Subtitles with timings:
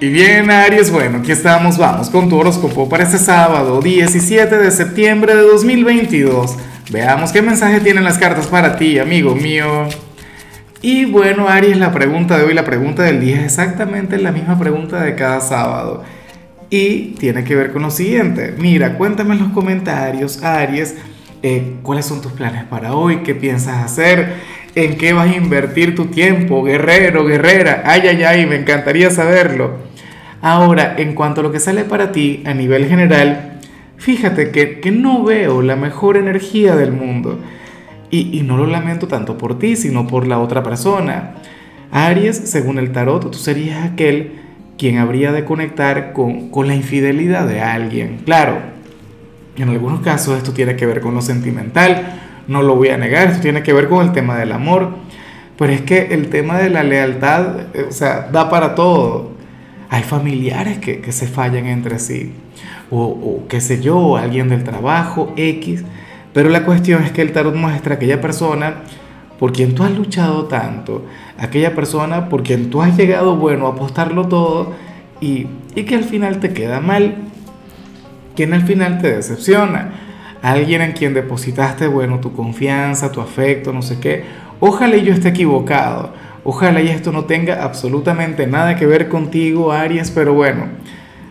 [0.00, 4.70] Y bien, Aries, bueno, aquí estamos, vamos con tu horóscopo para este sábado 17 de
[4.70, 6.56] septiembre de 2022.
[6.92, 9.88] Veamos qué mensaje tienen las cartas para ti, amigo mío.
[10.82, 14.56] Y bueno, Aries, la pregunta de hoy, la pregunta del día es exactamente la misma
[14.56, 16.04] pregunta de cada sábado.
[16.70, 18.54] Y tiene que ver con lo siguiente.
[18.56, 20.94] Mira, cuéntame en los comentarios, Aries,
[21.42, 24.34] eh, cuáles son tus planes para hoy, qué piensas hacer,
[24.76, 27.82] en qué vas a invertir tu tiempo, guerrero, guerrera.
[27.84, 29.87] Ay, ay, ay, me encantaría saberlo.
[30.40, 33.58] Ahora, en cuanto a lo que sale para ti a nivel general,
[33.96, 37.38] fíjate que, no veo la mejor energía del mundo.
[38.10, 41.34] Y, no lo lamento tanto por ti, sino por la otra persona.
[41.90, 44.32] Aries, según el tarot, tú serías aquel
[44.78, 48.20] quien habría de conectar con, con la infidelidad de alguien.
[48.24, 48.58] Claro,
[49.56, 53.28] en algunos casos esto tiene que ver con lo sentimental, no lo voy a negar,
[53.28, 54.90] esto tiene que ver con el tema del amor,
[55.58, 59.37] pero es que el tema de la lealtad, eh, o sea, da para todo.
[59.90, 62.32] Hay familiares que, se fallan entre sí,
[62.90, 65.84] o, o qué sé yo, alguien del trabajo, X,
[66.32, 68.82] pero la cuestión es que el tarot muestra a aquella persona
[69.38, 71.04] por quien tú has luchado tanto,
[71.38, 74.72] aquella persona por quien tú has llegado, bueno, a apostarlo todo
[75.20, 77.16] y, y que al final te queda mal,
[78.34, 79.92] quien al final te decepciona,
[80.42, 84.24] alguien en quien depositaste, bueno, tu confianza, tu afecto, no sé qué,
[84.60, 86.12] ojalá yo esté equivocado,
[86.50, 90.64] Ojalá y esto no tenga absolutamente nada que ver contigo, Aries, pero bueno,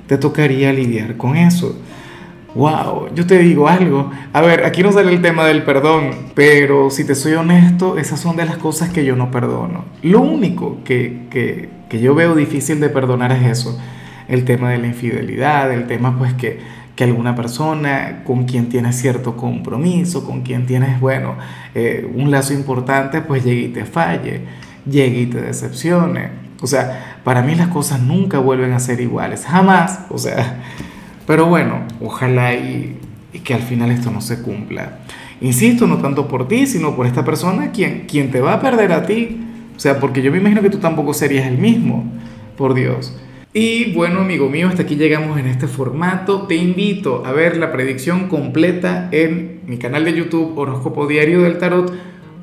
[0.05, 1.75] te tocaría lidiar con eso.
[2.53, 4.11] Wow, yo te digo algo.
[4.31, 8.19] A ver, aquí no sale el tema del perdón, pero si te soy honesto, esas
[8.19, 9.85] son de las cosas que yo no perdono.
[10.03, 13.75] Lo único que, que, que yo veo difícil de perdonar es eso,
[14.27, 16.59] el tema de la infidelidad, el tema pues que,
[16.95, 21.37] que alguna persona con quien tienes cierto compromiso, con quien tienes, bueno,
[21.73, 26.29] eh, un lazo importante, pues llegue y te falle llegue y te decepcione.
[26.61, 30.01] O sea, para mí las cosas nunca vuelven a ser iguales, jamás.
[30.09, 30.63] O sea,
[31.25, 32.99] pero bueno, ojalá y,
[33.43, 34.99] que al final esto no se cumpla.
[35.41, 38.91] Insisto, no tanto por ti, sino por esta persona quien, quien te va a perder
[38.91, 39.41] a ti.
[39.75, 42.05] O sea, porque yo me imagino que tú tampoco serías el mismo,
[42.57, 43.15] por Dios.
[43.53, 46.43] Y bueno, amigo mío, hasta aquí llegamos en este formato.
[46.43, 51.57] Te invito a ver la predicción completa en mi canal de YouTube Horóscopo Diario del
[51.57, 51.93] Tarot